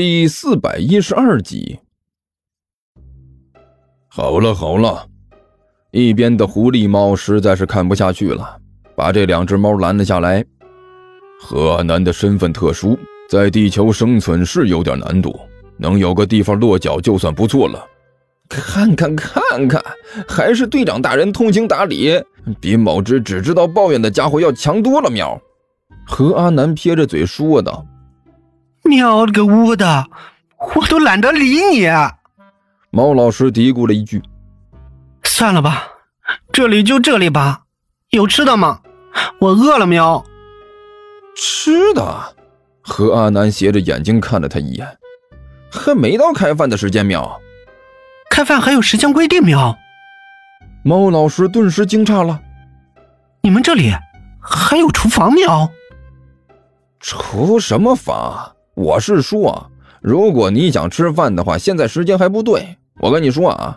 [0.00, 1.80] 第四百一十二集。
[4.06, 5.08] 好了好了，
[5.90, 8.58] 一边的狐狸猫实在是看不下去了，
[8.94, 10.44] 把这两只猫拦了下来。
[11.40, 12.96] 何阿南的身份特殊，
[13.28, 15.36] 在地球生存是有点难度，
[15.76, 17.84] 能有个地方落脚就算不错了。
[18.48, 19.82] 看看看看，
[20.28, 22.22] 还是队长大人通情达理，
[22.60, 25.10] 比某只只知道抱怨的家伙要强多了。
[25.10, 25.36] 喵，
[26.06, 27.84] 何阿南撇着嘴说道。
[28.88, 30.06] 喵了个乌的，
[30.74, 31.86] 我都懒得理你。
[32.90, 34.22] 猫老师嘀咕了一句
[35.22, 35.84] ：“算了吧，
[36.52, 37.60] 这里就这里吧。
[38.10, 38.80] 有吃的吗？
[39.40, 40.24] 我饿了。”喵，
[41.36, 42.34] 吃的。
[42.82, 44.98] 何阿南斜着眼睛看了他一眼，
[45.70, 47.04] 还没到开饭的时间。
[47.04, 47.38] 喵，
[48.30, 49.44] 开饭还有时间规定。
[49.44, 49.76] 喵，
[50.82, 52.40] 猫老师顿时惊诧了
[53.42, 53.92] ：“你们这里
[54.40, 55.70] 还有厨房？”喵，
[56.98, 58.54] 厨什么房？
[58.78, 62.76] 我是说，如果你想吃饭的话，现在时间还不对。
[63.00, 63.76] 我跟你说啊，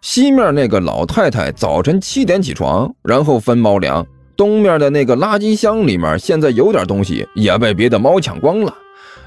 [0.00, 4.06] 西面那个老太太早晨七点起床，然后分猫粮。
[4.38, 8.74] 东面的那个垃圾箱里面现在有点东西，也被别的猫抢光了。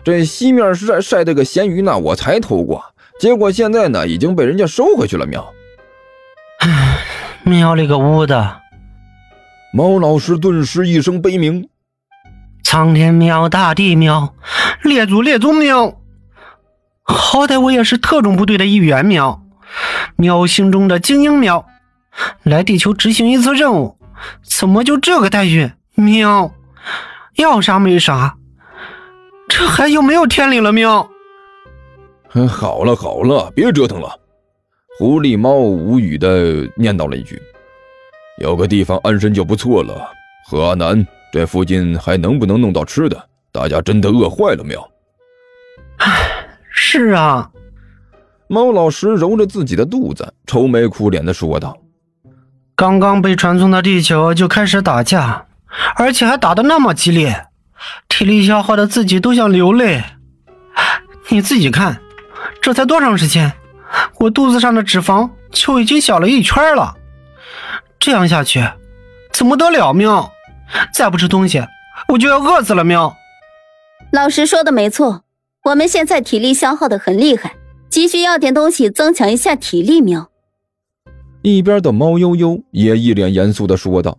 [0.04, 2.84] 这西面晒晒这个咸鱼呢，我才偷过，
[3.20, 5.28] 结果现在呢已经被人家收回去了。
[5.28, 5.48] 喵，
[6.62, 6.98] 唉，
[7.44, 8.62] 喵了个乌的！
[9.72, 11.70] 猫老师顿时一声悲鸣。
[12.64, 14.34] 苍天喵，大地喵，
[14.84, 15.98] 列祖列宗喵！
[17.04, 19.42] 好歹我也是特种部队的一员喵，
[20.18, 21.66] 喵星中的精英喵，
[22.44, 23.98] 来地球执行一次任务，
[24.44, 25.72] 怎么就这个待遇？
[25.96, 26.52] 喵，
[27.36, 28.36] 要啥没啥，
[29.48, 30.72] 这还有没有天理了？
[30.74, 31.10] 喵！
[32.50, 34.20] 好了好了，别折腾了。
[35.00, 37.42] 狐狸猫无语的念叨了一句
[38.40, 40.12] ：“有个地方安身就不错了。”
[40.50, 41.06] 何阿南。
[41.32, 43.30] 这附近还能不能弄到吃的？
[43.54, 44.92] 大家真的饿坏了没有？
[46.00, 47.52] 唉，是啊。
[48.48, 51.78] 猫老师揉着自己的肚子，愁眉苦脸的说道
[52.76, 55.46] ：“刚刚被传送到地球就开始打架，
[55.96, 57.46] 而且还打得那么激烈，
[58.10, 60.04] 体力消耗的自己都想流泪。
[61.30, 62.02] 你自己看，
[62.60, 63.54] 这才多长时间，
[64.20, 66.96] 我肚子上的脂肪就已经小了一圈了。
[68.00, 68.68] 这样下去，
[69.32, 69.94] 怎么得了？
[69.94, 70.32] 喵！”
[70.92, 71.64] 再不吃东西，
[72.08, 72.84] 我就要饿死了。
[72.84, 73.16] 喵，
[74.14, 75.24] 老师说的没错，
[75.64, 77.56] 我们现在体力消耗的很厉害，
[77.90, 80.02] 急需要点东西增强一下体力。
[80.02, 80.30] 喵，
[81.42, 84.16] 一边的猫悠悠也一脸严肃的说道：“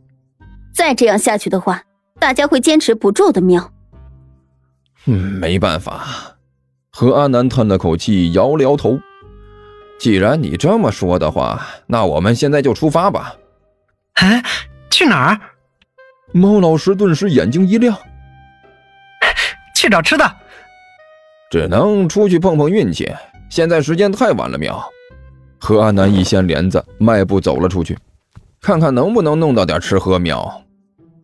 [0.75, 1.85] 再这样下去的话，
[2.19, 3.71] 大家会坚持不住的。”喵，
[5.07, 6.05] 嗯，没办法。
[6.91, 8.99] 何阿南叹了口气，摇了摇头。
[10.01, 13.37] 既然你这么说的话，那我们现在就出发吧。
[14.15, 14.43] 哎，
[14.91, 15.41] 去哪儿？
[16.33, 17.97] 猫老师顿时眼睛一亮，
[19.85, 20.25] 去找吃的，
[21.51, 23.13] 只能出去碰碰运气。
[23.51, 24.83] 现在时间太晚了，喵。
[25.59, 27.95] 何阿南一掀帘子，迈步走了出去，
[28.63, 30.19] 看看能不能弄到点吃喝。
[30.19, 30.65] 喵，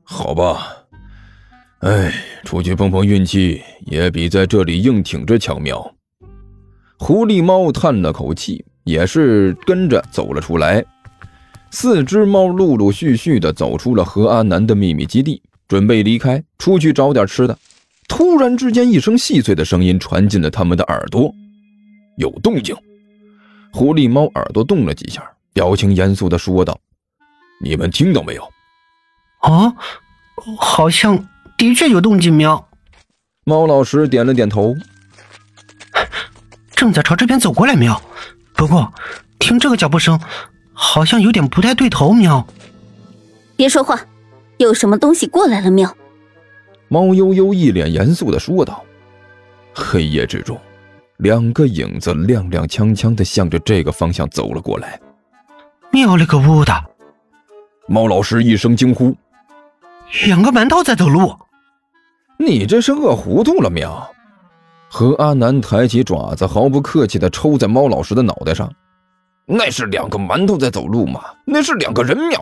[0.05, 0.77] 好吧。
[1.79, 2.13] 哎，
[2.45, 5.61] 出去碰碰运气也比在这里硬挺着强。
[5.63, 5.95] 喵。
[6.99, 10.85] 狐狸猫叹了口气，也是跟着走了出来。
[11.71, 17.57] 四只猫陆陆续续的走出了何阿南的秘密基地，准备离开，出去找点吃的。
[18.11, 21.33] 突然之间，一声细碎的声音传进了他们的耳朵
[22.19, 22.77] ：“有动静！”
[23.73, 25.23] 狐狸猫耳朵动了几下，
[25.53, 26.77] 表情严肃地说道
[27.63, 28.43] ：“你们听到没有
[29.43, 29.73] ？”“啊，
[30.59, 31.25] 好像
[31.57, 32.69] 的确有动静。”喵。
[33.45, 34.75] 猫老师点了点头
[36.75, 38.03] ：“正在朝这边走过来。”喵。
[38.55, 38.93] 不过，
[39.39, 40.21] 听这个脚步声。
[40.73, 42.45] 好像有点不太对头，喵！
[43.55, 44.01] 别说话，
[44.57, 45.95] 有什么东西过来了，喵！
[46.93, 48.85] 猫悠悠一脸严肃的说道。
[49.73, 50.61] 黑夜之中，
[51.19, 55.01] 两个影子踉踉跄跄的向着这个方向走了过来。
[55.93, 56.73] 喵了个呜的！
[57.87, 59.17] 猫老师一声惊呼。
[60.27, 61.33] 两个馒头在走路，
[62.37, 64.11] 你这是饿糊涂了，喵！
[64.89, 68.69] 何阿南抬起爪子，毫不客气的抽在猫老师的脑袋上。
[69.47, 71.23] 那是两个馒头在走路吗？
[71.45, 72.41] 那是两个人喵！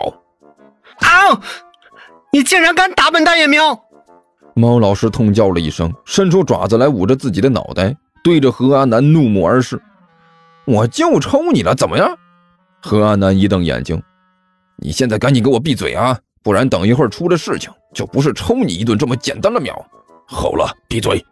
[1.01, 1.39] 啊！
[2.33, 3.79] 你竟然敢打本大爷喵！
[4.59, 9.81] 猫老师痛叫了一声，伸出爪子来捂着自己的脑袋，对着何阿南怒目而视。
[10.65, 12.19] 我就抽你了，怎么样？
[12.83, 14.03] 何阿南一瞪眼睛
[14.83, 16.19] ：“你现在赶紧给我闭嘴啊！
[16.43, 19.73] 不然等一会儿出了事情，就不是抽你一顿这么简单了喵！”
[20.27, 21.25] 好了，闭嘴！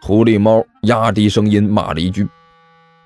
[0.00, 2.24] 狐狸猫压低声音骂了一句：“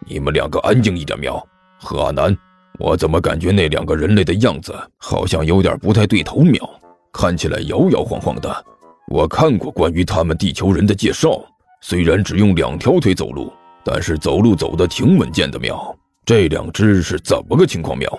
[0.07, 1.43] 你们两个安静一点喵！”
[1.81, 2.37] 何阿南，
[2.79, 6.41] 我怎么感觉那两个人类的样子好像有点不太对头？
[6.41, 6.69] 喵，
[7.11, 8.65] 看起来摇摇晃晃的。
[9.13, 11.39] 我看过关于他们地球人的介绍，
[11.83, 13.53] 虽然只用两条腿走路，
[13.85, 15.95] 但是走路走得挺稳健的喵。
[16.25, 17.97] 这两只是怎么个情况？
[17.99, 18.11] 喵？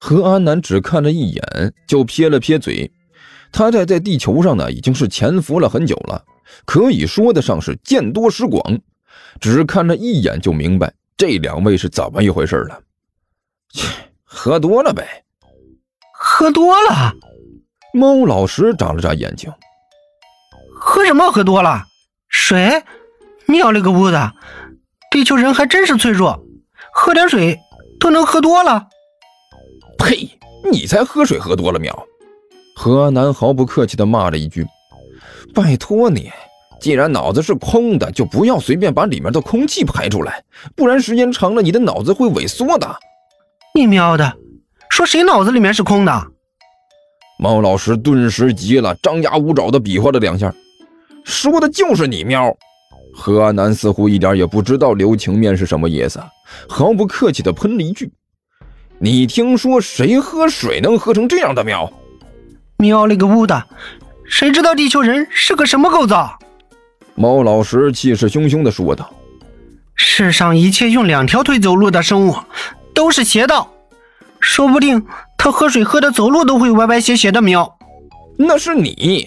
[0.00, 2.90] 何阿南只看了一眼，就撇了撇嘴。
[3.52, 6.24] 他在在地球上呢，已经是潜伏了很久了，
[6.64, 8.80] 可以说得上是见多识广。
[9.38, 12.80] 只看了一眼就明白这两位是怎么一回事了。
[13.74, 13.86] 切，
[14.24, 15.22] 喝多了呗。
[16.14, 17.12] 喝多了。
[17.92, 19.52] 猫老师眨了眨眼睛。
[20.80, 21.30] 喝什么？
[21.30, 21.84] 喝多了？
[22.28, 22.82] 水？
[23.46, 24.32] 喵了个乌的！
[25.10, 26.42] 地球人还真是脆弱。
[26.92, 27.58] 喝点水
[27.98, 28.86] 都能喝多了？
[29.98, 30.28] 呸！
[30.70, 32.06] 你才喝水喝多了喵！
[32.76, 34.66] 何阿南毫不客气地骂了一句
[35.54, 36.30] ：“拜托你，
[36.80, 40.42] 既然脑子是空的，就不要随便把里面的空气排出来，
[40.76, 42.96] 不然时间长了，你的脑子会萎缩的。”
[43.74, 44.36] 你喵的，
[44.90, 46.26] 说谁脑子里面是空的？
[47.38, 50.52] 猫老师顿时急了，张牙舞爪地比划了两下
[51.28, 52.56] ：“说的就是你喵！”
[53.14, 56.18] 何阿南似乎一点也不知道留情面是什么意思，
[56.68, 58.10] 毫不客气地喷了一句
[58.98, 61.92] ：“你听说谁喝水能喝成这样的喵？
[62.78, 63.62] 喵了个乌的！
[64.24, 66.38] 谁知道地球人是个什么构造？”
[67.14, 69.12] 猫老师气势汹汹地说道
[69.96, 72.36] ：“世上一切用两条腿走路的生物
[72.94, 73.70] 都是邪道，
[74.40, 75.04] 说不定
[75.36, 77.76] 他喝水喝的走路都会歪歪斜斜的喵。”
[78.38, 79.26] 那是你，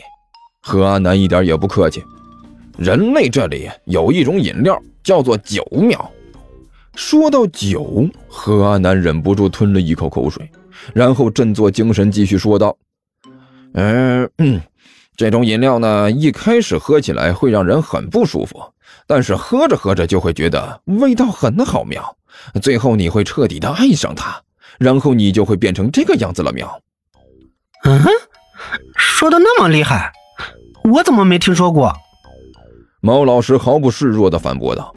[0.62, 2.04] 何阿南一点也不客气。
[2.78, 6.12] 人类这里有一种饮料，叫做酒苗。
[6.96, 10.50] 说到酒，何阿南忍不住吞了一口口水，
[10.94, 12.78] 然后振作精神继续说道
[13.74, 14.30] ：“嗯，
[15.16, 18.62] 这种饮料呢，一开始喝起来会让人很不舒服，
[19.08, 22.18] 但是喝着喝着就会觉得味道很好喵。
[22.62, 24.42] 最后你会彻底的爱上它，
[24.78, 26.82] 然后你就会变成这个样子了喵。”
[27.84, 28.02] 嗯，
[28.96, 30.12] 说的那么厉害，
[30.84, 31.94] 我怎么没听说过？
[33.02, 34.96] 毛老师毫不示弱地反驳道：“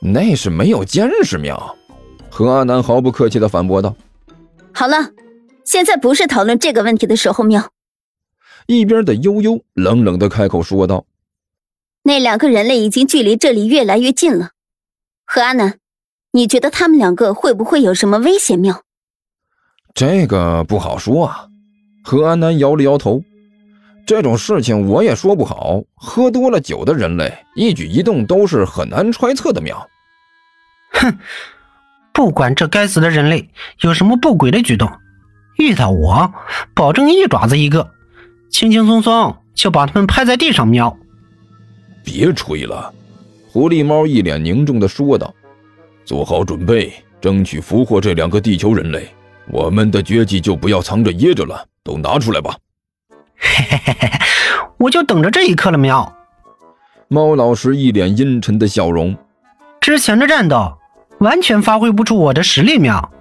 [0.00, 1.76] 那是没有见识喵。”
[2.30, 3.96] 何阿南毫不客气地反驳道
[4.72, 5.10] ：“好了，
[5.64, 7.70] 现在不是讨论这个问题的时候喵。”
[8.66, 11.04] 一边的悠悠冷冷地开口说道
[12.04, 14.50] ：“那两个人类已经距离这里越来越近了。
[15.24, 15.78] 何阿南，
[16.32, 18.82] 你觉得他们两个会不会有什么危险喵？”
[19.94, 21.48] 这个不好说啊。
[22.04, 23.22] 何阿南摇了摇头。
[24.06, 25.82] 这种事情我也说不好。
[25.96, 29.60] 喝多了酒的人类，一举一动都是很难揣测的。
[29.60, 29.76] 喵，
[30.92, 31.18] 哼，
[32.12, 33.50] 不管这该死的人类
[33.80, 34.88] 有什么不轨的举动，
[35.58, 36.32] 遇到我，
[36.72, 37.90] 保证一爪子一个，
[38.48, 40.68] 轻轻松松就把他们拍在地上。
[40.68, 40.96] 喵，
[42.04, 42.94] 别吹了！
[43.48, 45.34] 狐狸猫一脸凝重的说道
[46.04, 49.08] ：“做好准备，争取俘获这两个地球人类。
[49.48, 52.56] 我们的绝技就不要藏着掖着了，都拿出来吧。”
[53.46, 54.10] 嘿嘿嘿嘿，
[54.78, 56.12] 我就等着这一刻了，喵！
[57.08, 59.16] 猫老师一脸阴沉的笑容。
[59.80, 60.76] 之前的战斗
[61.20, 63.12] 完全发挥不出我的实力，喵！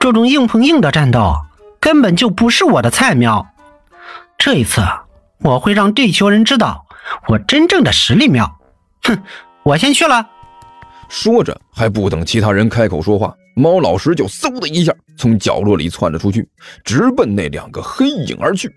[0.00, 1.34] 这种硬碰硬的战斗
[1.78, 3.46] 根本就不是我的菜，喵！
[4.38, 4.80] 这一次
[5.40, 6.86] 我会让地球人知道
[7.28, 8.58] 我真正的实力，喵！
[9.02, 9.22] 哼，
[9.62, 10.26] 我先去了。
[11.08, 16.48] 说着，还不等其他人开口说话，猫老师就嗖的一下从角落里窜了出去，
[16.82, 18.74] 直奔那两个黑影而去。